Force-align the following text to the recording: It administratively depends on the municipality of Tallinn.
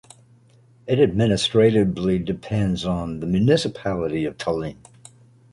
It 0.87 0.99
administratively 0.99 2.17
depends 2.17 2.85
on 2.85 3.19
the 3.19 3.27
municipality 3.27 4.25
of 4.25 4.35
Tallinn. 4.35 4.77